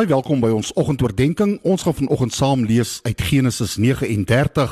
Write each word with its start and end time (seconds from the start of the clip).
Baie 0.00 0.08
welkom 0.08 0.40
by 0.40 0.48
ons 0.56 0.70
oggendoordenkings. 0.80 1.58
Ons 1.60 1.82
gaan 1.84 1.92
vanoggend 1.98 2.32
saam 2.32 2.62
lees 2.64 3.02
uit 3.04 3.20
Genesis 3.20 3.74
39 3.76 4.70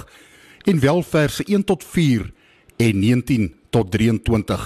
en 0.73 0.79
wel 0.81 1.03
verse 1.05 1.45
1 1.45 1.65
tot 1.69 1.85
4 1.85 2.23
en 2.81 2.99
19 3.03 3.51
tot 3.69 3.91
23. 3.93 4.65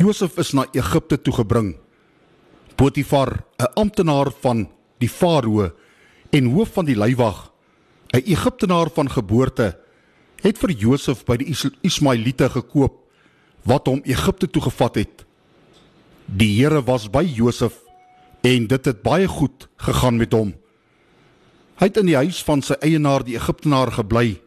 Josef 0.00 0.38
is 0.40 0.54
na 0.56 0.64
Egipte 0.72 1.18
toe 1.20 1.34
gebring. 1.36 1.76
Potifar, 2.80 3.44
'n 3.60 3.68
amptenaar 3.74 4.32
van 4.40 4.70
die 4.98 5.08
Farao 5.08 5.70
en 6.30 6.44
hoof 6.44 6.72
van 6.72 6.84
die 6.84 6.96
leiwag, 6.96 7.52
'n 8.16 8.24
Egiptenaar 8.24 8.88
van 8.88 9.10
geboorte, 9.10 9.76
het 10.40 10.58
vir 10.58 10.70
Josef 10.70 11.24
by 11.24 11.36
die 11.36 11.54
Ismaeliete 11.82 12.48
gekoop 12.48 13.04
wat 13.64 13.86
hom 13.86 14.00
Egipte 14.04 14.50
toe 14.50 14.62
gevat 14.62 14.94
het. 14.94 15.26
Die 16.24 16.56
Here 16.56 16.82
was 16.82 17.10
by 17.10 17.24
Josef 17.24 17.81
en 18.42 18.66
dit 18.66 18.84
het 18.90 19.02
baie 19.02 19.28
goed 19.30 19.68
gegaan 19.76 20.18
met 20.18 20.32
hom. 20.34 20.52
Hy 21.78 21.88
het 21.88 21.98
in 21.98 22.10
die 22.10 22.18
huis 22.18 22.42
van 22.46 22.62
sy 22.62 22.76
eienaar 22.82 23.24
die 23.26 23.36
Egiptenaar 23.38 23.90
gebly. 23.94 24.40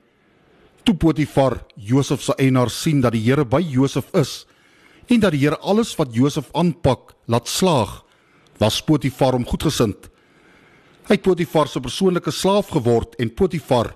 Toe 0.85 0.95
Potifar 0.99 1.61
Josef 1.75 2.21
se 2.23 2.35
eienaar 2.39 2.69
sien 2.69 3.01
dat 3.01 3.15
die 3.15 3.23
Here 3.23 3.45
by 3.45 3.61
Josef 3.63 4.11
is 4.13 4.43
en 5.09 5.21
dat 5.23 5.33
die 5.35 5.41
Here 5.43 5.57
alles 5.59 5.93
wat 5.99 6.13
Josef 6.15 6.51
aanpak 6.53 7.15
laat 7.31 7.47
slaag, 7.49 8.03
was 8.59 8.81
Potifar 8.83 9.35
hom 9.35 9.45
goedgesind. 9.47 10.09
Hy 11.05 11.17
het 11.17 11.25
Potifar 11.25 11.69
se 11.69 11.81
persoonlike 11.81 12.31
slaaf 12.31 12.71
geword 12.73 13.15
en 13.21 13.33
Potifar 13.33 13.93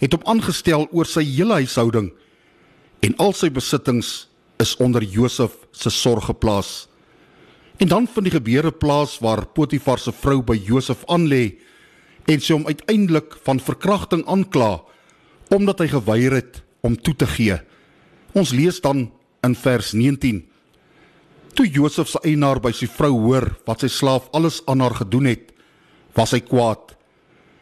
het 0.00 0.12
hom 0.12 0.24
aangestel 0.28 0.86
oor 0.92 1.08
sy 1.08 1.24
hele 1.24 1.60
huishouding 1.62 2.10
en 3.04 3.16
al 3.22 3.34
sy 3.36 3.50
besittings 3.52 4.26
is 4.62 4.74
onder 4.82 5.04
Josef 5.04 5.52
se 5.72 5.92
sorg 5.92 6.30
geplaas. 6.30 6.86
En 7.76 7.88
dan 7.88 8.06
vind 8.08 8.24
die 8.24 8.32
gebeure 8.32 8.72
plaas 8.72 9.18
waar 9.20 9.44
Potifar 9.46 10.00
se 10.00 10.12
vrou 10.12 10.40
by 10.42 10.56
Josef 10.56 11.02
aanlê 11.12 11.58
en 12.26 12.40
sy 12.40 12.54
hom 12.56 12.64
uiteindelik 12.66 13.36
van 13.44 13.60
verkrachting 13.60 14.24
aankla 14.26 14.78
omdat 15.52 15.82
hy 15.84 15.90
geweier 15.92 16.34
het 16.40 16.62
om 16.82 16.96
toe 16.96 17.14
te 17.14 17.28
gee. 17.28 17.58
Ons 18.34 18.54
lees 18.56 18.80
dan 18.82 19.06
in 19.46 19.54
vers 19.54 19.92
19. 19.94 20.40
Toe 21.56 21.66
Josef 21.70 22.10
se 22.10 22.20
eienaar 22.26 22.58
by 22.64 22.72
sy 22.74 22.88
vrou 22.90 23.12
hoor 23.28 23.50
wat 23.68 23.84
sy 23.84 23.90
slaaf 23.92 24.26
alles 24.36 24.62
aan 24.66 24.82
haar 24.82 24.96
gedoen 24.98 25.28
het, 25.30 25.52
was 26.16 26.34
hy 26.34 26.40
kwaad. 26.42 26.96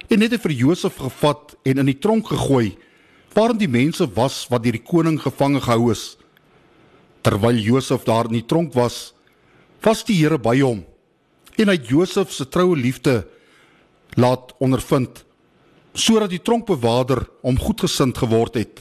En 0.09 0.23
het 0.23 0.35
hy 0.35 0.41
vir 0.47 0.57
Josef 0.63 0.97
gevat 1.03 1.57
en 1.67 1.83
in 1.83 1.91
die 1.91 1.99
tronk 1.99 2.31
gegooi 2.31 2.77
waarin 3.35 3.59
die 3.59 3.71
mense 3.71 4.07
was 4.15 4.45
wat 4.47 4.63
deur 4.63 4.77
die 4.77 4.87
koning 4.87 5.19
gevange 5.19 5.59
gehou 5.65 5.91
is. 5.91 6.15
Terwyl 7.27 7.59
Josef 7.59 8.05
daar 8.07 8.29
in 8.31 8.39
die 8.39 8.47
tronk 8.47 8.77
was, 8.79 9.11
was 9.85 10.05
die 10.05 10.17
Here 10.17 10.39
by 10.41 10.57
hom 10.63 10.85
en 11.61 11.71
hy 11.71 11.77
Josef 11.87 12.33
se 12.35 12.47
troue 12.51 12.77
liefde 12.77 13.23
laat 14.19 14.55
ondervind 14.63 15.23
sodat 15.95 16.33
die 16.33 16.43
tronkbewaarder 16.43 17.23
hom 17.45 17.59
goedgesind 17.61 18.19
geword 18.19 18.57
het. 18.59 18.81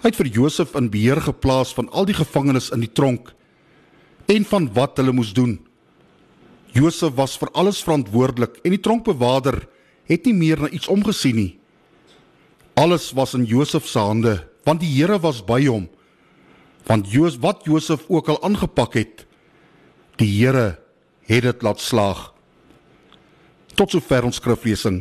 Hy 0.00 0.08
het 0.08 0.16
vir 0.16 0.30
Josef 0.32 0.72
in 0.78 0.88
beheer 0.92 1.20
geplaas 1.20 1.74
van 1.76 1.90
al 1.92 2.08
die 2.08 2.16
gevangenes 2.16 2.70
in 2.72 2.80
die 2.80 2.92
tronk 2.92 3.34
en 4.30 4.46
van 4.48 4.70
wat 4.72 4.96
hulle 5.00 5.12
moes 5.12 5.34
doen. 5.36 5.58
Josef 6.72 7.12
was 7.18 7.36
vir 7.36 7.50
alles 7.52 7.82
verantwoordelik 7.84 8.60
en 8.64 8.72
die 8.72 8.80
tronkbewaarder 8.80 9.66
het 10.08 10.26
nie 10.26 10.36
meer 10.36 10.62
na 10.64 10.70
iets 10.72 10.88
omgesien 10.88 11.36
nie. 11.36 11.50
Alles 12.80 13.10
was 13.12 13.34
in 13.36 13.44
Josef 13.44 13.88
se 13.90 14.00
hande 14.00 14.38
want 14.64 14.80
die 14.80 14.92
Here 14.92 15.18
was 15.20 15.42
by 15.44 15.64
hom. 15.66 15.88
Want 16.88 17.10
Josef 17.12 17.42
wat 17.44 17.66
Josef 17.68 18.06
ook 18.08 18.28
al 18.28 18.40
aangepak 18.46 18.94
het, 18.96 19.26
Die 20.20 20.28
Here 20.28 20.76
het 21.24 21.46
dit 21.46 21.62
laat 21.64 21.80
slaag. 21.80 22.26
Tot 23.72 23.92
sover 23.94 24.26
ons 24.28 24.36
skriflesing. 24.36 25.00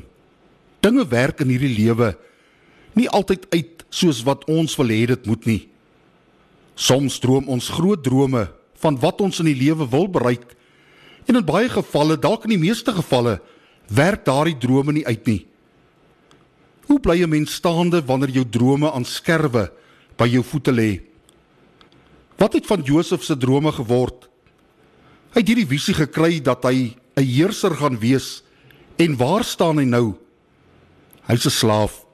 Dinge 0.79 1.03
werk 1.11 1.41
in 1.43 1.51
hierdie 1.51 1.73
lewe 1.75 2.13
nie 2.95 3.09
altyd 3.11 3.45
uit 3.51 3.83
soos 3.91 4.21
wat 4.27 4.45
ons 4.51 4.77
wil 4.79 4.93
hê 4.93 5.01
dit 5.11 5.27
moet 5.27 5.49
nie. 5.49 5.61
Soms 6.79 7.19
droom 7.19 7.49
ons 7.51 7.67
groot 7.75 7.99
drome 8.03 8.45
van 8.79 8.99
wat 9.01 9.19
ons 9.19 9.41
in 9.43 9.49
die 9.51 9.59
lewe 9.59 9.87
wil 9.91 10.07
bereik 10.07 10.55
en 11.27 11.37
in 11.37 11.45
baie 11.45 11.67
gevalle, 11.69 12.15
dalk 12.17 12.47
in 12.47 12.55
die 12.55 12.63
meeste 12.63 12.93
gevalle, 12.95 13.35
werk 13.91 14.23
daardie 14.25 14.57
drome 14.57 14.95
nie 14.95 15.05
uit 15.05 15.27
nie. 15.27 15.41
Hoe 16.87 16.99
bly 16.99 17.21
'n 17.21 17.29
mens 17.29 17.53
staande 17.53 18.01
wanneer 18.01 18.29
jou 18.29 18.45
drome 18.49 18.91
aan 18.91 19.05
skerwe 19.05 19.69
by 20.17 20.27
jou 20.27 20.43
voete 20.43 20.71
lê? 20.71 21.01
Wat 22.37 22.53
het 22.53 22.65
van 22.65 22.81
Josef 22.81 23.23
se 23.23 23.37
drome 23.37 23.71
geword? 23.71 24.28
Hy 25.29 25.43
het 25.43 25.49
hierdie 25.51 25.69
visie 25.69 25.93
gekry 25.93 26.39
dat 26.41 26.63
hy 26.65 26.95
'n 27.17 27.23
heerser 27.23 27.75
gaan 27.75 27.99
wees 27.99 28.41
en 28.97 29.17
waar 29.17 29.43
staan 29.43 29.77
hy 29.77 29.85
nou? 29.85 30.17
Hy's 31.27 31.45
'n 31.45 31.49
slaaf. 31.49 32.05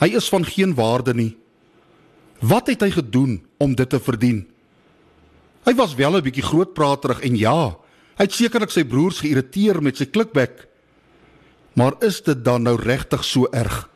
Hy 0.00 0.16
is 0.16 0.28
van 0.28 0.44
geen 0.44 0.74
waarde 0.74 1.14
nie. 1.14 1.36
Wat 2.40 2.66
het 2.66 2.80
hy 2.80 2.90
gedoen 2.90 3.44
om 3.58 3.74
dit 3.74 3.88
te 3.88 4.00
verdien? 4.00 4.48
Hy 5.64 5.74
was 5.74 5.94
wel 5.94 6.16
'n 6.16 6.22
bietjie 6.22 6.42
grootpraterig 6.42 7.20
en 7.20 7.36
ja, 7.36 7.76
hy 8.16 8.24
het 8.24 8.32
sekerlik 8.32 8.70
sy 8.70 8.84
broers 8.84 9.20
geïrriteer 9.20 9.82
met 9.82 9.96
sy 9.96 10.06
klikbek. 10.06 10.66
Maar 11.74 11.94
is 12.00 12.22
dit 12.22 12.44
dan 12.44 12.62
nou 12.62 12.76
regtig 12.76 13.24
so 13.24 13.46
erg? 13.52 13.88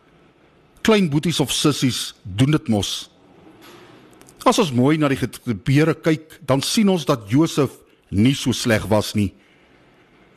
Klein 0.82 1.10
boeties 1.10 1.40
of 1.40 1.52
sissies 1.52 2.14
doen 2.22 2.50
dit 2.50 2.68
mos. 2.68 3.10
As 4.44 4.58
ons 4.58 4.72
mooi 4.72 4.98
na 4.98 5.08
die 5.08 5.16
gebeure 5.16 5.94
kyk, 5.94 6.40
dan 6.46 6.62
sien 6.62 6.88
ons 6.88 7.04
dat 7.04 7.30
Josef 7.30 7.70
nie 8.14 8.34
so 8.38 8.54
sleg 8.54 8.86
was 8.90 9.14
nie. 9.18 9.32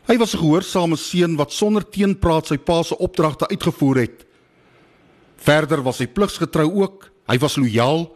Hy 0.08 0.18
was 0.18 0.34
'n 0.34 0.40
gehoorsame 0.40 0.96
seun 0.96 1.36
wat 1.36 1.52
sonder 1.52 1.84
teenpraat 1.84 2.48
sy 2.48 2.58
pa 2.58 2.84
se 2.84 2.98
opdragte 2.98 3.48
uitgevoer 3.48 3.98
het. 3.98 4.26
Verder 5.38 5.84
was 5.84 6.00
hy 6.00 6.08
pligsgetrou 6.08 6.72
ook. 6.82 7.12
Hy 7.28 7.38
was 7.38 7.58
lojaal. 7.58 8.16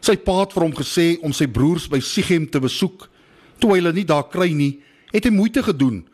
Sy 0.00 0.16
pa 0.16 0.40
het 0.40 0.52
vir 0.52 0.62
hom 0.62 0.74
gesê 0.74 1.18
om 1.22 1.32
sy 1.32 1.46
broers 1.46 1.88
by 1.88 2.00
Sichem 2.00 2.50
te 2.50 2.60
besoek. 2.60 3.08
Toe 3.58 3.70
hy 3.70 3.80
hulle 3.80 3.92
nie 3.92 4.04
daar 4.04 4.28
kry 4.28 4.52
nie, 4.52 4.80
het 5.12 5.24
hy 5.24 5.30
moeite 5.30 5.62
gedoen 5.62 6.06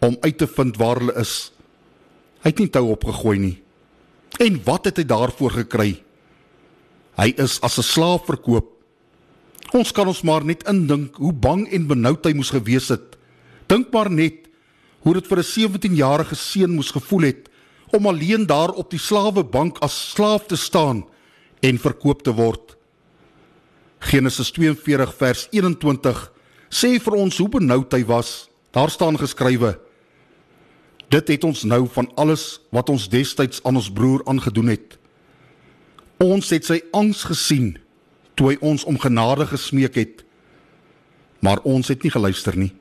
om 0.00 0.16
uit 0.20 0.38
te 0.38 0.46
vind 0.46 0.76
waar 0.76 0.96
hulle 0.96 1.14
is. 1.20 1.52
Hy 2.40 2.48
het 2.48 2.58
nie 2.58 2.68
tou 2.68 2.90
opgegooi 2.90 3.38
nie. 3.38 3.62
En 4.38 4.60
wat 4.64 4.84
het 4.84 4.96
hy 4.96 5.04
daarvoor 5.04 5.50
gekry? 5.50 6.02
Hy 7.16 7.34
is 7.36 7.60
as 7.60 7.78
'n 7.78 7.82
slaaf 7.82 8.24
verkoop 8.26 8.79
Ons 9.76 9.92
kan 9.94 10.08
ons 10.10 10.22
maar 10.26 10.44
net 10.44 10.64
indink 10.70 11.20
hoe 11.22 11.32
bang 11.32 11.66
en 11.70 11.86
benoud 11.86 12.24
hy 12.26 12.32
moes 12.34 12.50
gewees 12.50 12.88
het. 12.90 13.14
Dink 13.70 13.92
maar 13.94 14.10
net 14.10 14.48
hoe 15.04 15.14
dit 15.14 15.26
vir 15.26 15.38
'n 15.38 15.50
17-jarige 15.50 16.34
seun 16.34 16.74
moes 16.74 16.90
gevoel 16.90 17.22
het 17.30 17.48
om 17.92 18.06
alleen 18.06 18.46
daar 18.46 18.70
op 18.70 18.90
die 18.90 18.98
slawebank 18.98 19.78
as 19.78 20.10
slaaf 20.10 20.46
te 20.46 20.56
staan 20.56 21.04
en 21.62 21.78
verkoop 21.78 22.22
te 22.22 22.32
word. 22.32 22.76
Genesis 24.00 24.50
42 24.50 25.14
vers 25.14 25.48
21 25.50 26.32
sê 26.70 26.98
vir 26.98 27.14
ons 27.14 27.38
hoe 27.38 27.48
benoud 27.48 27.92
hy 27.92 28.04
was. 28.04 28.48
Daar 28.72 28.90
staan 28.90 29.18
geskrywe: 29.18 29.78
Dit 31.10 31.28
het 31.28 31.44
ons 31.44 31.64
nou 31.64 31.86
van 31.86 32.10
alles 32.16 32.60
wat 32.70 32.88
ons 32.88 33.08
destyds 33.08 33.60
aan 33.64 33.76
ons 33.76 33.90
broer 33.90 34.22
aangedoen 34.26 34.68
het. 34.68 34.98
Ons 36.18 36.50
het 36.50 36.64
sy 36.64 36.82
angs 36.92 37.24
gesien 37.24 37.78
toe 38.40 38.54
hy 38.54 38.56
ons 38.64 38.86
om 38.88 38.96
genade 38.96 39.44
gesmeek 39.50 39.98
het. 40.00 40.22
Maar 41.44 41.60
ons 41.68 41.92
het 41.92 42.00
nie 42.00 42.12
geluister 42.12 42.56
nie. 42.56 42.72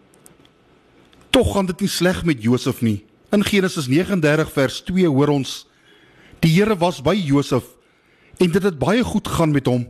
Tog 1.36 1.52
gaan 1.54 1.68
dit 1.68 1.84
nie 1.84 1.92
sleg 1.92 2.24
met 2.28 2.40
Josef 2.44 2.80
nie. 2.82 3.02
In 3.36 3.44
Genesis 3.44 3.90
39 3.92 4.54
vers 4.56 4.80
2 4.88 5.12
hoor 5.12 5.34
ons: 5.36 5.68
Die 6.40 6.54
Here 6.56 6.78
was 6.80 7.04
by 7.04 7.14
Josef 7.14 7.76
en 8.40 8.54
dit 8.56 8.64
het 8.64 8.78
baie 8.80 9.04
goed 9.04 9.28
gegaan 9.28 9.52
met 9.52 9.68
hom. 9.68 9.84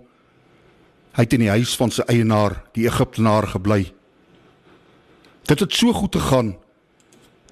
Hy 1.14 1.26
het 1.26 1.36
in 1.38 1.44
die 1.46 1.52
huis 1.54 1.76
van 1.78 1.94
sy 1.94 2.02
eienaar, 2.10 2.56
die 2.74 2.88
Egiptenaar, 2.90 3.46
gebly. 3.54 3.92
Dit 5.46 5.62
het 5.62 5.74
so 5.74 5.94
goed 5.94 6.18
gegaan 6.18 6.56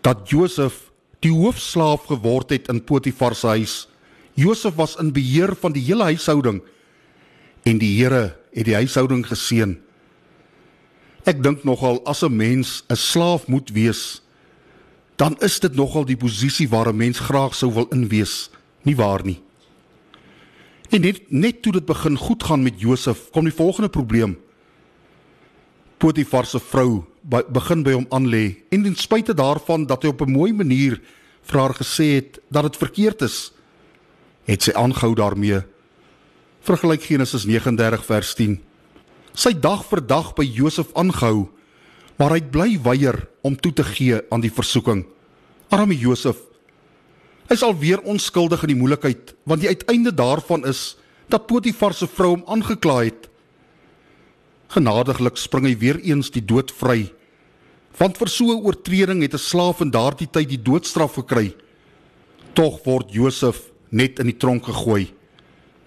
dat 0.02 0.26
Josef 0.30 0.88
die 1.22 1.34
hoofslaaf 1.34 2.10
geword 2.10 2.54
het 2.54 2.70
in 2.74 2.82
Potifar 2.82 3.36
se 3.38 3.54
huis. 3.54 3.76
Josef 4.34 4.74
was 4.78 4.98
in 5.02 5.14
beheer 5.14 5.54
van 5.62 5.74
die 5.74 5.86
hele 5.86 6.10
huishouding 6.10 6.64
en 7.68 7.82
die 7.82 7.98
Here 8.00 8.38
het 8.56 8.68
die 8.68 8.78
huishouding 8.78 9.26
geseën. 9.28 9.76
Ek 11.28 11.42
dink 11.44 11.66
nogal 11.68 12.00
as 12.08 12.24
'n 12.24 12.36
mens 12.36 12.84
'n 12.90 12.96
slaaf 12.96 13.48
moet 13.48 13.70
wees, 13.70 14.22
dan 15.18 15.36
is 15.40 15.60
dit 15.60 15.76
nogal 15.76 16.06
die 16.06 16.18
posisie 16.18 16.70
waar 16.70 16.88
'n 16.88 16.98
mens 16.98 17.20
graag 17.20 17.56
sou 17.56 17.74
wil 17.74 17.88
inwees, 17.92 18.50
nie 18.84 18.96
waar 18.96 19.26
nie? 19.26 19.42
En 20.90 21.02
net 21.02 21.32
net 21.32 21.62
toe 21.62 21.72
dit 21.72 21.86
begin 21.86 22.18
goed 22.18 22.44
gaan 22.44 22.64
met 22.64 22.80
Josef, 22.80 23.30
kom 23.32 23.44
die 23.44 23.54
volgende 23.54 23.90
probleem. 23.90 24.38
Potifar 25.98 26.46
se 26.46 26.60
vrou 26.60 27.04
begin 27.50 27.84
by 27.84 27.92
hom 27.92 28.06
aanlê 28.10 28.56
en 28.70 28.84
ten 28.84 28.96
spyte 28.96 29.34
daarvan 29.34 29.86
dat 29.86 30.04
hy 30.04 30.10
op 30.10 30.22
'n 30.22 30.32
mooi 30.32 30.54
manier 30.54 31.02
vir 31.42 31.60
haar 31.60 31.74
gesê 31.74 32.16
het 32.16 32.40
dat 32.50 32.64
dit 32.64 32.78
verkeerd 32.78 33.22
is, 33.22 33.52
het 34.46 34.64
sy 34.64 34.72
aangehou 34.72 35.16
daarmee 35.16 35.64
Vergelyk 36.68 37.06
Genesis 37.08 37.46
39 37.48 38.02
vers 38.04 38.34
10. 38.36 38.58
Sy 39.32 39.54
dag 39.56 39.86
vir 39.88 40.02
dag 40.04 40.34
by 40.36 40.44
Josef 40.44 40.90
aangehou, 41.00 41.48
Maar 42.18 42.34
hy 42.34 42.42
bly 42.50 42.72
weier 42.82 43.20
om 43.46 43.54
toe 43.54 43.72
te 43.78 43.86
gee 43.86 44.18
aan 44.34 44.42
die 44.42 44.54
versoeking. 44.54 45.04
Arme 45.70 45.94
Josef. 45.94 46.40
Hy 47.48 47.54
is 47.54 47.64
alweer 47.64 48.02
onskuldig 48.10 48.64
in 48.66 48.74
die 48.74 48.80
moeilikheid, 48.80 49.36
want 49.46 49.62
die 49.62 49.70
uiteinde 49.70 50.12
daarvan 50.12 50.66
is 50.68 50.98
dat 51.30 51.46
Potifar 51.48 51.94
se 51.94 52.10
vrou 52.10 52.34
hom 52.34 52.44
aangekla 52.50 52.98
het. 53.06 53.30
Genadiglik 54.74 55.38
spring 55.38 55.70
hy 55.70 55.76
weer 55.78 56.02
eens 56.02 56.32
die 56.34 56.42
dood 56.42 56.74
vry. 56.74 57.06
Want 58.02 58.18
vir 58.18 58.28
so 58.28 58.52
'n 58.52 58.66
oortreding 58.66 59.22
het 59.22 59.34
'n 59.34 59.38
slaaf 59.38 59.82
in 59.82 59.92
daardie 59.92 60.28
tyd 60.28 60.50
die 60.50 60.62
doodstraf 60.62 61.14
gekry. 61.14 61.56
Tog 62.54 62.84
word 62.84 63.14
Josef 63.14 63.72
net 63.92 64.20
in 64.20 64.26
die 64.26 64.38
tronk 64.38 64.66
gegooi. 64.66 65.17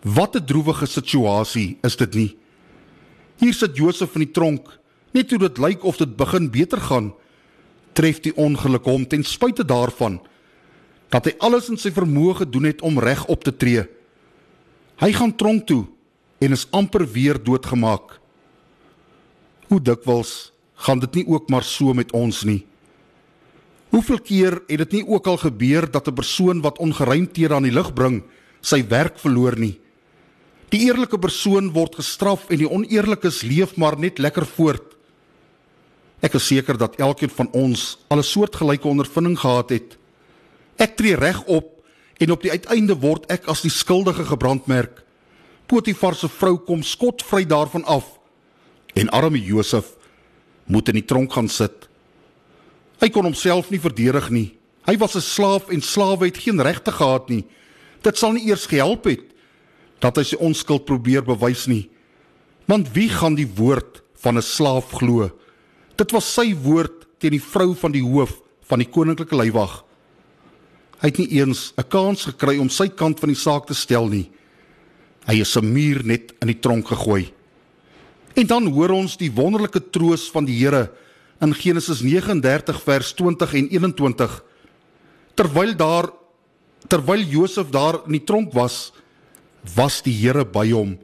Wat 0.03 0.37
'n 0.37 0.45
droewige 0.45 0.87
situasie 0.87 1.79
is 1.83 1.97
dit 1.97 2.15
nie? 2.15 2.37
Hier 3.37 3.55
sit 3.55 3.77
Josef 3.77 4.15
in 4.15 4.21
die 4.21 4.31
tronk, 4.31 4.79
net 5.13 5.29
toe 5.29 5.39
dit 5.39 5.59
lyk 5.59 5.85
of 5.85 5.97
dit 5.97 6.17
begin 6.17 6.51
beter 6.51 6.81
gaan, 6.81 7.13
tref 7.93 8.21
die 8.21 8.37
ongeluk 8.37 8.85
hom 8.85 9.07
ten 9.07 9.25
spyte 9.25 9.65
daarvan 9.65 10.21
dat 11.11 11.25
hy 11.27 11.35
alles 11.43 11.69
in 11.69 11.77
sy 11.77 11.91
vermoë 11.91 12.35
gedoen 12.35 12.65
het 12.65 12.83
om 12.87 12.99
reg 13.03 13.25
op 13.27 13.43
te 13.45 13.51
tree. 13.51 13.83
Hy 15.03 15.13
gaan 15.13 15.37
tronk 15.37 15.67
toe 15.67 15.87
en 16.39 16.53
is 16.53 16.69
amper 16.71 17.03
weer 17.03 17.43
doodgemaak. 17.43 18.21
Hoe 19.67 19.81
dikwels 19.83 20.53
gaan 20.75 21.03
dit 21.03 21.15
nie 21.15 21.27
ook 21.27 21.51
maar 21.51 21.67
so 21.67 21.95
met 21.95 22.13
ons 22.13 22.45
nie? 22.45 22.65
Hoeveel 23.91 24.21
keer 24.23 24.63
het 24.69 24.79
dit 24.79 24.93
nie 24.93 25.07
ook 25.07 25.27
al 25.27 25.37
gebeur 25.37 25.91
dat 25.91 26.07
'n 26.07 26.15
persoon 26.15 26.61
wat 26.63 26.79
ongeruimthede 26.79 27.55
aan 27.55 27.67
die 27.67 27.75
lig 27.75 27.93
bring, 27.93 28.23
sy 28.61 28.87
werk 28.87 29.19
verloor 29.19 29.59
nie? 29.59 29.81
Die 30.71 30.85
eerlike 30.87 31.19
persoon 31.19 31.73
word 31.75 31.97
gestraf 31.99 32.47
en 32.51 32.61
die 32.63 32.69
oneerlikes 32.71 33.43
leef 33.43 33.75
maar 33.81 33.97
net 33.99 34.21
lekker 34.23 34.47
voort. 34.47 34.95
Ek 36.23 36.37
is 36.39 36.47
seker 36.47 36.79
dat 36.79 36.99
elkeen 37.01 37.33
van 37.33 37.49
ons 37.57 37.99
al 38.09 38.19
'n 38.19 38.23
soortgelyke 38.23 38.89
ondervinding 38.89 39.39
gehad 39.39 39.71
het. 39.71 39.97
Ek 40.79 40.97
tree 40.97 41.17
reg 41.17 41.43
op 41.47 41.83
en 42.21 42.31
op 42.31 42.43
die 42.43 42.51
uiteinde 42.51 42.95
word 42.95 43.27
ek 43.33 43.49
as 43.49 43.63
die 43.63 43.71
skuldige 43.71 44.25
gebrandmerk. 44.25 45.03
Potifar 45.67 46.15
se 46.15 46.29
vrou 46.29 46.59
kom 46.59 46.83
skotvry 46.83 47.45
daarvan 47.47 47.85
af 47.85 48.19
en 48.95 49.09
arme 49.09 49.41
Josef 49.43 49.97
moet 50.67 50.89
in 50.89 50.95
die 50.95 51.05
tronk 51.05 51.33
gaan 51.33 51.49
sit. 51.49 51.89
Hy 53.01 53.09
kon 53.09 53.25
homself 53.25 53.71
nie 53.71 53.81
verdedig 53.81 54.31
nie. 54.31 54.59
Hy 54.87 54.97
was 54.99 55.17
'n 55.17 55.21
slaaf 55.21 55.69
en 55.69 55.81
slawe 55.81 56.27
het 56.27 56.39
geen 56.39 56.63
regte 56.63 56.93
gehad 56.93 57.29
nie. 57.29 57.45
Dit 58.03 58.19
sal 58.19 58.33
nie 58.33 58.47
eers 58.47 58.67
gehelp 58.67 59.05
het 59.05 59.30
dat 60.01 60.17
hy 60.17 60.25
sy 60.25 60.37
onskuld 60.41 60.87
probeer 60.89 61.23
bewys 61.23 61.67
nie. 61.67 61.89
Want 62.71 62.93
wie 62.95 63.09
gaan 63.09 63.35
die 63.35 63.49
woord 63.49 64.03
van 64.23 64.37
'n 64.37 64.43
slaaf 64.43 64.91
glo? 64.93 65.31
Dit 65.97 66.13
was 66.13 66.35
sy 66.35 66.55
woord 66.55 67.07
teen 67.19 67.33
die 67.33 67.43
vrou 67.43 67.75
van 67.75 67.93
die 67.93 68.05
hoof 68.05 68.41
van 68.69 68.79
die 68.79 68.89
koninklike 68.89 69.37
leiwag. 69.37 69.85
Hy 71.01 71.09
het 71.09 71.19
nie 71.19 71.41
eens 71.41 71.73
'n 71.77 71.89
kans 71.89 72.25
gekry 72.25 72.59
om 72.59 72.69
sy 72.69 72.89
kant 72.89 73.21
van 73.21 73.29
die 73.29 73.37
saak 73.37 73.67
te 73.67 73.75
stel 73.75 74.09
nie. 74.09 74.31
Hy 75.27 75.41
is 75.41 75.57
'n 75.57 75.73
muur 75.73 76.05
net 76.05 76.33
in 76.41 76.49
die 76.49 76.61
tronk 76.61 76.87
gegooi. 76.87 77.33
En 78.35 78.47
dan 78.47 78.67
hoor 78.67 78.91
ons 78.91 79.17
die 79.17 79.33
wonderlike 79.33 79.91
troos 79.91 80.31
van 80.31 80.45
die 80.45 80.59
Here 80.59 80.91
in 81.41 81.55
Genesis 81.55 82.01
39 82.01 82.83
vers 82.83 83.13
20 83.13 83.55
en 83.55 83.69
21 83.69 84.45
terwyl 85.35 85.77
daar 85.77 86.11
terwyl 86.89 87.23
Josef 87.23 87.71
daar 87.71 88.01
in 88.07 88.13
die 88.13 88.25
tronk 88.25 88.53
was 88.53 88.93
was 89.77 90.03
die 90.03 90.15
Here 90.15 90.45
by 90.45 90.71
hom. 90.71 90.99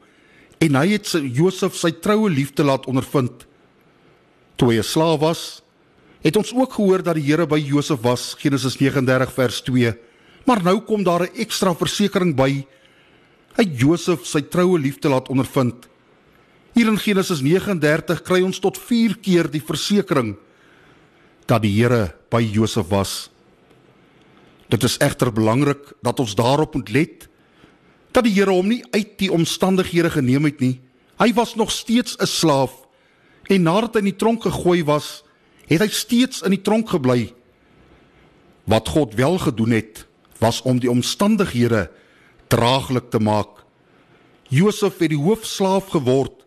En 0.60 0.74
hy 0.74 0.86
het 0.96 1.06
sy 1.06 1.20
Josef 1.36 1.76
sy 1.76 1.92
troue 1.92 2.30
liefde 2.30 2.64
laat 2.64 2.86
ondervind. 2.86 3.46
Toe 4.56 4.72
hy 4.72 4.78
'n 4.78 4.82
slaaf 4.82 5.20
was 5.20 5.62
het 6.22 6.36
ons 6.36 6.52
ook 6.52 6.72
gehoor 6.72 7.02
dat 7.02 7.14
die 7.14 7.26
Here 7.26 7.46
by 7.46 7.58
Josef 7.58 8.00
was 8.00 8.34
Genesis 8.34 8.78
39 8.80 9.32
vers 9.32 9.60
2 9.60 9.94
maar 10.46 10.62
nou 10.62 10.80
kom 10.80 11.02
daar 11.02 11.26
'n 11.26 11.34
ekstra 11.34 11.74
versekering 11.74 12.34
by. 12.34 12.66
Hy 13.56 13.64
Josef 13.76 14.26
sy 14.26 14.40
troue 14.40 14.78
liefde 14.78 15.08
laat 15.08 15.28
ondervind. 15.28 15.88
Hier 16.72 16.86
in 16.86 16.98
Genesis 16.98 17.40
39 17.40 18.22
kry 18.22 18.42
ons 18.42 18.58
tot 18.58 18.78
4 18.78 19.16
keer 19.16 19.50
die 19.50 19.62
versekering 19.62 20.36
dat 21.46 21.62
die 21.62 21.82
Here 21.82 22.14
by 22.30 22.42
Josef 22.42 22.88
was. 22.88 23.30
Dit 24.68 24.84
is 24.84 24.98
egter 24.98 25.32
belangrik 25.32 25.94
dat 26.02 26.20
ons 26.20 26.34
daarop 26.34 26.74
moet 26.74 26.90
let 26.90 27.28
dat 28.16 28.24
die 28.24 28.32
Here 28.32 28.54
hom 28.54 28.70
nie 28.72 28.82
uit 28.94 29.18
die 29.20 29.32
omstandighede 29.32 30.10
geneem 30.14 30.48
het 30.48 30.62
nie. 30.64 30.78
Hy 31.20 31.32
was 31.36 31.54
nog 31.54 31.70
steeds 31.70 32.16
'n 32.16 32.26
slaaf 32.26 32.72
en 33.48 33.62
nadat 33.62 33.94
hy 33.94 33.98
in 33.98 34.12
die 34.12 34.16
tronk 34.16 34.42
gegooi 34.42 34.84
was, 34.84 35.22
het 35.66 35.80
hy 35.80 35.88
steeds 35.88 36.42
in 36.42 36.50
die 36.50 36.62
tronk 36.62 36.88
gebly. 36.88 37.32
Wat 38.64 38.88
God 38.88 39.14
wel 39.14 39.38
gedoen 39.38 39.70
het, 39.70 40.06
was 40.38 40.62
om 40.62 40.78
die 40.78 40.90
omstandighede 40.90 41.90
draaglik 42.48 43.10
te 43.10 43.18
maak. 43.18 43.64
Josef 44.48 44.98
het 44.98 45.10
die 45.10 45.18
hoofslaaf 45.18 45.88
geword 45.88 46.44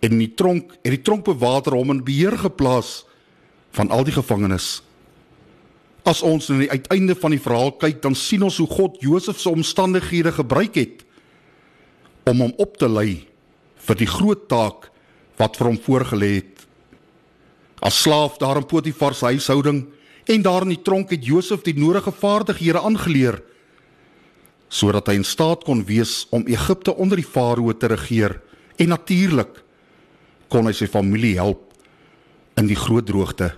en 0.00 0.12
in 0.12 0.18
die 0.18 0.34
tronk 0.34 0.72
het 0.82 0.92
die 0.92 1.02
tronkbewaarder 1.02 1.72
hom 1.72 1.90
in 1.90 2.04
beheer 2.04 2.38
geplaas 2.38 3.04
van 3.70 3.90
al 3.90 4.04
die 4.04 4.12
gevangenes. 4.12 4.82
As 6.06 6.22
ons 6.22 6.46
na 6.52 6.60
die 6.62 6.70
uiteinde 6.70 7.16
van 7.18 7.34
die 7.34 7.42
verhaal 7.42 7.72
kyk, 7.80 7.98
dan 8.04 8.14
sien 8.14 8.44
ons 8.46 8.60
hoe 8.62 8.68
God 8.70 9.00
Josef 9.02 9.40
se 9.42 9.50
omstandighede 9.50 10.32
gebruik 10.36 10.78
het 10.78 11.02
om 12.26 12.44
hom 12.44 12.54
op 12.62 12.78
te 12.78 12.88
lei 12.90 13.26
vir 13.86 13.98
die 13.98 14.10
groot 14.10 14.46
taak 14.50 14.88
wat 15.38 15.58
vir 15.58 15.70
hom 15.70 15.80
voorgelê 15.82 16.30
het. 16.38 16.62
As 17.82 17.98
slaaf 18.02 18.38
daar 18.42 18.62
in 18.62 18.66
Potifar 18.66 19.14
se 19.14 19.28
huishouding 19.34 19.84
en 20.26 20.46
daar 20.46 20.66
in 20.66 20.74
die 20.74 20.82
tronk 20.82 21.12
het 21.14 21.26
Josef 21.26 21.62
die 21.66 21.76
nodige 21.78 22.14
vaardighede 22.14 22.82
aangeleer 22.82 23.42
sodat 24.68 25.06
hy 25.06 25.20
in 25.20 25.26
staat 25.26 25.62
kon 25.66 25.84
wees 25.86 26.24
om 26.34 26.46
Egipte 26.50 26.94
onder 26.98 27.20
die 27.20 27.26
farao 27.26 27.74
te 27.78 27.90
regeer 27.92 28.40
en 28.82 28.90
natuurlik 28.90 29.62
kon 30.50 30.66
hy 30.66 30.74
sy 30.74 30.88
familie 30.90 31.36
help 31.38 31.62
in 32.58 32.66
die 32.70 32.78
groot 32.78 33.06
droogte. 33.06 33.52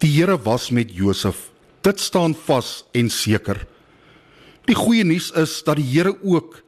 Die 0.00 0.10
Here 0.10 0.38
was 0.42 0.70
met 0.70 0.94
Josef. 0.94 1.50
Dit 1.80 2.00
staan 2.00 2.34
vas 2.34 2.84
en 2.92 3.10
seker. 3.10 3.66
Die 4.64 4.76
goeie 4.76 5.04
nuus 5.04 5.30
is 5.36 5.60
dat 5.64 5.76
die 5.76 5.84
Here 5.84 6.16
ook 6.22 6.62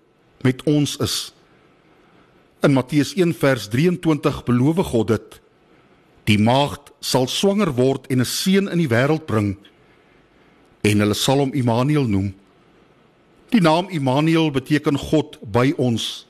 met 0.45 0.63
ons 0.69 0.97
is. 1.01 1.33
In 2.61 2.77
Matteus 2.77 3.15
1 3.15 3.33
vers 3.35 3.69
23 3.73 4.45
beloof 4.45 4.85
God 4.93 5.09
dit: 5.09 5.41
Die 6.29 6.39
maagd 6.39 6.93
sal 7.01 7.27
swanger 7.27 7.73
word 7.75 8.07
en 8.07 8.21
'n 8.21 8.29
seun 8.29 8.69
in 8.69 8.79
die 8.79 8.89
wêreld 8.89 9.27
bring 9.27 9.57
en 10.83 10.99
hulle 10.99 11.15
sal 11.15 11.39
hom 11.39 11.53
Immanuel 11.55 12.07
noem. 12.11 12.33
Die 13.55 13.61
naam 13.61 13.89
Immanuel 13.89 14.51
beteken 14.51 14.99
God 14.99 15.39
by 15.53 15.73
ons. 15.77 16.27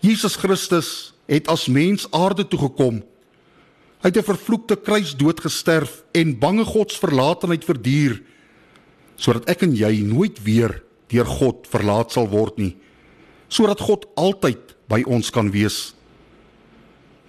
Jesus 0.00 0.36
Christus 0.36 1.12
het 1.26 1.48
as 1.48 1.66
mens 1.66 2.06
aarde 2.10 2.46
toe 2.48 2.58
gekom. 2.58 3.02
Hy 4.02 4.08
het 4.12 4.16
'n 4.18 4.32
vervloekte 4.32 4.76
kruisdood 4.76 5.40
gesterf 5.40 6.04
en 6.12 6.38
bange 6.38 6.64
God 6.64 6.92
se 6.92 6.98
verlatenheid 6.98 7.64
verduur 7.64 8.22
sodat 9.16 9.48
ek 9.48 9.62
en 9.62 9.74
jy 9.74 10.02
nooit 10.04 10.42
weer 10.44 10.82
deur 11.08 11.26
God 11.26 11.66
verlaat 11.66 12.12
sal 12.12 12.28
word 12.28 12.58
nie. 12.58 12.76
Sodat 13.48 13.80
God 13.80 14.06
altyd 14.14 14.76
by 14.88 15.02
ons 15.06 15.30
kan 15.30 15.50
wees. 15.50 15.94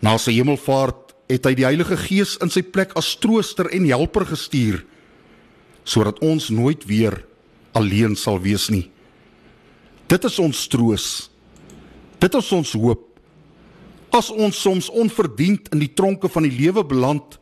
Na 0.01 0.17
sy 0.17 0.31
hemelvaart 0.31 1.15
het 1.29 1.45
hy 1.45 1.53
die 1.53 1.65
Heilige 1.65 1.97
Gees 1.97 2.37
in 2.43 2.49
sy 2.49 2.61
plek 2.61 2.91
as 2.95 3.15
trooster 3.15 3.69
en 3.71 3.85
helper 3.85 4.25
gestuur 4.25 4.83
sodat 5.87 6.19
ons 6.19 6.49
nooit 6.49 6.83
weer 6.85 7.25
alleen 7.71 8.15
sal 8.15 8.41
wees 8.43 8.67
nie. 8.69 8.89
Dit 10.07 10.23
is 10.23 10.39
ons 10.39 10.67
troos. 10.67 11.29
Dit 12.19 12.35
is 12.35 12.51
ons 12.51 12.73
hoop 12.73 13.16
as 14.17 14.31
ons 14.33 14.57
soms 14.61 14.89
onverdiend 14.89 15.69
in 15.73 15.81
die 15.83 15.93
tronke 15.93 16.29
van 16.31 16.47
die 16.47 16.55
lewe 16.57 16.83
beland 16.85 17.37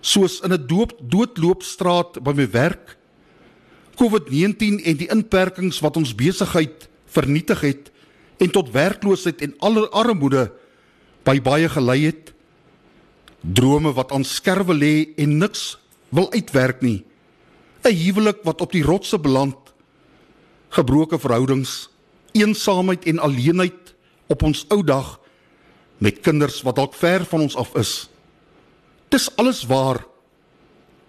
soos 0.00 0.40
in 0.44 0.52
'n 0.52 0.66
doop 0.66 0.92
doodloopstraat 1.00 2.22
by 2.22 2.32
my 2.32 2.50
werk. 2.50 2.96
COVID-19 3.96 4.84
en 4.84 4.96
die 4.96 5.08
inperkings 5.08 5.80
wat 5.80 5.96
ons 5.96 6.14
besigheid 6.14 6.88
vernietig 7.06 7.60
het 7.60 7.90
en 8.38 8.50
tot 8.50 8.72
werkloosheid 8.72 9.40
en 9.40 9.54
aller 9.58 9.88
armoede 9.88 10.52
by 11.24 11.40
baie 11.40 11.68
gelei 11.68 12.04
het. 12.04 12.32
Drome 13.40 13.92
wat 13.92 14.12
aan 14.12 14.24
skerwe 14.24 14.74
lê 14.74 15.14
en 15.16 15.38
niks 15.38 15.78
wil 16.08 16.32
uitwerk 16.32 16.82
nie. 16.82 17.04
'n 17.84 17.94
huwelik 17.94 18.42
wat 18.44 18.60
op 18.60 18.72
die 18.72 18.82
rotse 18.82 19.18
beland. 19.18 19.56
Gebroke 20.68 21.18
verhoudings 21.18 21.88
eensaamheid 22.32 23.04
en 23.04 23.18
alleenheid 23.18 23.94
op 24.26 24.42
ons 24.42 24.64
ou 24.68 24.82
dag 24.84 25.20
met 26.04 26.20
kinders 26.20 26.60
wat 26.66 26.76
dalk 26.76 26.96
ver 26.98 27.24
van 27.28 27.46
ons 27.46 27.56
af 27.56 27.72
is. 27.80 27.92
Dis 29.12 29.30
alles 29.40 29.62
waar. 29.70 30.02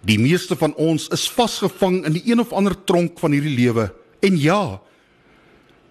Die 0.06 0.18
meeste 0.22 0.56
van 0.56 0.72
ons 0.80 1.08
is 1.12 1.26
vasgevang 1.32 2.04
in 2.06 2.16
die 2.16 2.24
een 2.30 2.40
of 2.40 2.54
ander 2.56 2.76
tronk 2.88 3.18
van 3.20 3.34
hierdie 3.34 3.56
lewe. 3.56 3.90
En 4.24 4.38
ja, 4.40 4.78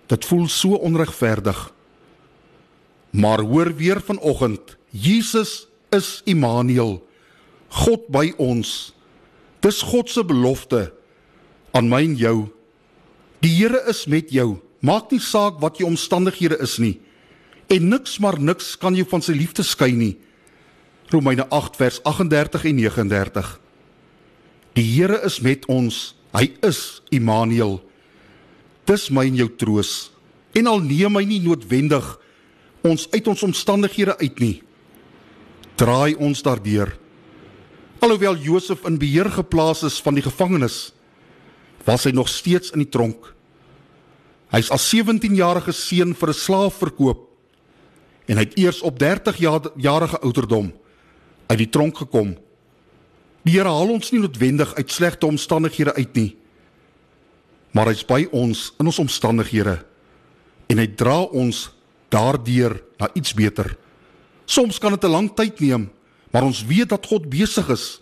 dit 0.10 0.26
voel 0.26 0.48
so 0.50 0.80
onregverdig. 0.80 1.60
Maar 3.16 3.44
hoor 3.48 3.74
weer 3.76 4.02
vanoggend, 4.02 4.78
Jesus 4.90 5.68
is 5.92 6.22
Immanuel. 6.26 7.00
God 7.84 8.08
by 8.12 8.32
ons. 8.38 8.94
Dis 9.60 9.82
God 9.82 10.10
se 10.12 10.24
belofte 10.24 10.90
aan 11.76 11.90
my 11.92 12.02
en 12.06 12.16
jou. 12.20 12.38
Die 13.44 13.52
Here 13.58 13.82
is 13.92 14.06
met 14.08 14.32
jou. 14.32 14.56
Maak 14.86 15.12
nie 15.12 15.22
saak 15.22 15.60
wat 15.64 15.80
jou 15.80 15.90
omstandighede 15.90 16.58
is 16.64 16.78
nie. 16.80 16.96
En 17.68 17.88
niks 17.90 18.20
maar 18.22 18.38
niks 18.40 18.76
kan 18.78 18.96
jou 18.96 19.06
van 19.10 19.24
sy 19.26 19.34
liefde 19.34 19.64
skei 19.66 19.94
nie. 19.98 20.16
Romeine 21.14 21.48
8 21.50 21.78
vers 21.80 22.02
38 22.04 22.66
en 22.70 22.76
39. 22.76 23.50
Die 24.76 24.86
Here 24.86 25.22
is 25.26 25.40
met 25.42 25.66
ons. 25.72 26.14
Hy 26.36 26.50
is 26.66 27.02
Immanuel. 27.10 27.80
Dis 28.86 29.10
my 29.10 29.26
en 29.26 29.40
jou 29.40 29.50
troos. 29.58 30.12
En 30.54 30.70
al 30.70 30.84
neem 30.86 31.18
hy 31.18 31.26
nie 31.26 31.42
noodwendig 31.44 32.06
ons 32.86 33.08
uit 33.12 33.28
ons 33.28 33.46
omstandighede 33.48 34.14
uit 34.20 34.40
nie. 34.44 34.56
Draai 35.80 36.16
ons 36.22 36.44
daardeur. 36.46 36.94
Alhoewel 38.04 38.38
Josef 38.38 38.84
in 38.86 39.00
beheer 39.02 39.32
geplaas 39.34 39.82
is 39.88 39.98
van 40.04 40.14
die 40.14 40.24
gevangenis, 40.24 40.92
was 41.88 42.06
hy 42.06 42.12
nog 42.14 42.30
steeds 42.30 42.74
in 42.76 42.84
die 42.84 42.92
tronk. 42.92 43.32
Hy's 44.54 44.70
as 44.72 44.86
17-jarige 44.92 45.74
seun 45.74 46.14
vir 46.14 46.30
'n 46.30 46.38
slaaf 46.38 46.78
verkoop 46.78 47.35
en 48.26 48.40
hy 48.40 48.44
het 48.44 48.58
eers 48.58 48.82
op 48.82 49.00
30 49.00 49.38
jarige 49.76 50.20
ouderdom 50.20 50.74
uit 51.48 51.58
die 51.58 51.70
tronk 51.70 51.98
gekom. 51.98 52.34
Die 53.46 53.54
Here 53.54 53.70
haal 53.70 53.94
ons 53.94 54.10
nie 54.12 54.22
noodwendig 54.24 54.74
uit 54.76 54.92
slegte 54.92 55.28
omstandighede 55.30 55.94
uit 55.94 56.16
nie, 56.18 56.32
maar 57.72 57.92
hy's 57.92 58.06
by 58.08 58.24
ons 58.34 58.72
in 58.80 58.90
ons 58.90 59.02
omstandighede 59.04 59.78
en 60.72 60.82
hy 60.82 60.88
dra 60.98 61.20
ons 61.30 61.68
daardeur 62.10 62.80
na 62.98 63.10
iets 63.14 63.36
beter. 63.38 63.76
Soms 64.46 64.80
kan 64.80 64.94
dit 64.94 65.04
'n 65.04 65.12
lang 65.12 65.30
tyd 65.36 65.60
neem, 65.60 65.92
maar 66.32 66.44
ons 66.44 66.66
weet 66.66 66.90
dat 66.90 67.06
God 67.06 67.30
besig 67.30 67.70
is 67.70 68.02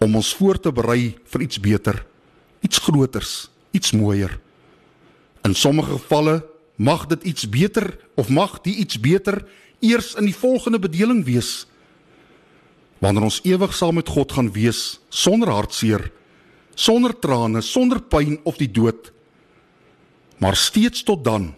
om 0.00 0.16
ons 0.16 0.34
voor 0.34 0.58
te 0.60 0.72
berei 0.72 1.16
vir 1.24 1.40
iets 1.40 1.60
beter, 1.60 2.06
iets 2.60 2.78
groters, 2.78 3.50
iets 3.70 3.92
mooier. 3.92 4.40
In 5.42 5.54
sommige 5.54 5.92
gevalle 5.92 6.44
mag 6.74 7.06
dit 7.06 7.22
iets 7.22 7.48
beter 7.48 7.98
of 8.14 8.28
mag 8.28 8.60
die 8.60 8.74
iets 8.82 9.00
beter 9.00 9.44
eers 9.78 10.14
in 10.14 10.24
die 10.24 10.36
volgende 10.36 10.78
bedeling 10.78 11.24
wees. 11.24 11.66
Wanneer 12.98 13.28
ons 13.28 13.40
ewig 13.44 13.74
saam 13.76 13.98
met 14.00 14.08
God 14.08 14.32
gaan 14.32 14.52
wees 14.52 15.00
sonder 15.08 15.52
hartseer, 15.52 16.10
sonder 16.74 17.14
trane, 17.18 17.60
sonder 17.62 18.00
pyn 18.02 18.38
of 18.42 18.56
die 18.58 18.70
dood. 18.70 19.12
Maar 20.38 20.56
steeds 20.56 21.02
tot 21.02 21.24
dan 21.24 21.52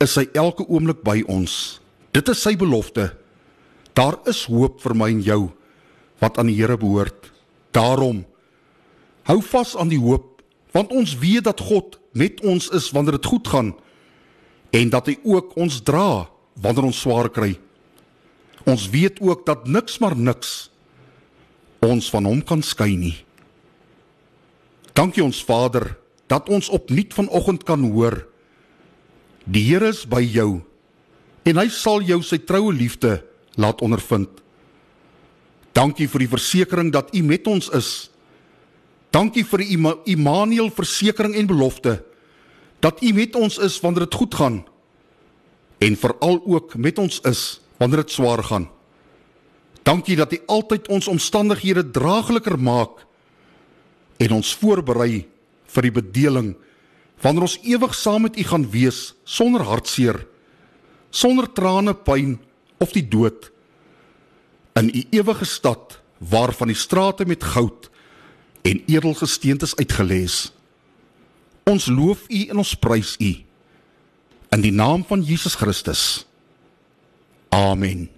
is 0.00 0.16
hy 0.16 0.26
elke 0.32 0.64
oomblik 0.66 1.04
by 1.04 1.20
ons. 1.28 1.78
Dit 2.10 2.28
is 2.32 2.40
sy 2.42 2.56
belofte. 2.58 3.12
Daar 3.94 4.16
is 4.30 4.46
hoop 4.48 4.80
vir 4.82 4.96
my 4.96 5.10
en 5.12 5.22
jou 5.22 5.42
wat 6.20 6.38
aan 6.38 6.50
die 6.50 6.56
Here 6.58 6.78
behoort. 6.80 7.30
Daarom 7.76 8.24
hou 9.28 9.38
vas 9.44 9.76
aan 9.76 9.92
die 9.92 10.00
hoop 10.00 10.26
want 10.74 10.92
ons 10.94 11.16
weet 11.18 11.44
dat 11.44 11.60
God 11.60 11.98
met 12.14 12.40
ons 12.46 12.68
is 12.74 12.90
wanneer 12.94 13.18
dit 13.18 13.26
goed 13.26 13.48
gaan 13.50 13.72
en 14.70 14.90
dat 14.90 15.10
hy 15.10 15.16
ook 15.26 15.56
ons 15.58 15.80
dra 15.82 16.28
wanneer 16.60 16.86
ons 16.90 17.00
swaar 17.02 17.30
kry. 17.32 17.54
Ons 18.68 18.88
weet 18.92 19.18
ook 19.22 19.46
dat 19.46 19.66
niks 19.66 19.98
maar 20.02 20.16
niks 20.16 20.70
ons 21.80 22.10
van 22.12 22.26
hom 22.28 22.42
kan 22.44 22.60
skei 22.60 22.92
nie. 23.00 23.16
Dankie 24.92 25.24
ons 25.24 25.40
Vader 25.44 25.94
dat 26.28 26.50
ons 26.52 26.68
opnuut 26.68 27.14
vanoggend 27.16 27.64
kan 27.64 27.80
hoor. 27.80 28.20
Die 29.48 29.64
Here 29.70 29.88
is 29.88 30.04
by 30.04 30.20
jou 30.20 30.60
en 31.48 31.56
hy 31.56 31.66
sal 31.72 32.04
jou 32.04 32.20
sy 32.22 32.38
troue 32.44 32.74
liefde 32.76 33.16
laat 33.56 33.80
ondervind. 33.82 34.28
Dankie 35.72 36.06
vir 36.10 36.26
die 36.26 36.30
versekering 36.30 36.92
dat 36.92 37.14
U 37.16 37.22
met 37.24 37.48
ons 37.48 37.70
is 37.74 38.10
Dankie 39.10 39.42
vir 39.42 39.64
die 39.64 39.78
Immanuel 40.12 40.70
versekering 40.70 41.34
en 41.34 41.48
belofte 41.50 41.96
dat 42.80 43.02
U 43.02 43.12
met 43.12 43.36
ons 43.36 43.58
is 43.58 43.80
wanneer 43.80 44.06
dit 44.08 44.14
goed 44.14 44.34
gaan 44.34 44.64
en 45.78 45.96
veral 45.96 46.40
ook 46.44 46.76
met 46.76 46.98
ons 46.98 47.20
is 47.20 47.60
wanneer 47.76 48.04
dit 48.04 48.10
swaar 48.12 48.44
gaan. 48.44 48.68
Dankie 49.82 50.16
dat 50.16 50.32
U 50.32 50.40
altyd 50.46 50.88
ons 50.88 51.08
omstandighede 51.08 51.90
draagliker 51.90 52.58
maak 52.60 53.06
en 54.20 54.36
ons 54.36 54.52
voorberei 54.60 55.24
vir 55.70 55.88
die 55.88 55.94
bedeling 56.00 56.50
wanneer 57.20 57.48
ons 57.48 57.58
ewig 57.64 57.94
saam 57.96 58.28
met 58.28 58.36
U 58.36 58.44
gaan 58.44 58.66
wees 58.72 59.14
sonder 59.24 59.64
hartseer, 59.64 60.26
sonder 61.10 61.48
trane, 61.52 61.94
pyn 61.94 62.38
of 62.80 62.92
die 62.96 63.04
dood 63.08 63.50
in 64.80 64.92
U 64.92 65.02
ewige 65.10 65.44
stad 65.44 65.98
waarvan 66.18 66.68
die 66.72 66.76
strate 66.76 67.24
met 67.24 67.44
goud 67.44 67.88
en 68.62 68.82
edelgesteentes 68.86 69.76
uitgelees. 69.76 70.52
Ons 71.70 71.86
loof 71.86 72.26
U 72.26 72.40
en 72.50 72.62
ons 72.64 72.74
prys 72.82 73.14
U 73.22 73.30
in 74.50 74.64
die 74.64 74.74
naam 74.74 75.04
van 75.06 75.22
Jesus 75.22 75.54
Christus. 75.54 76.24
Amen. 77.54 78.08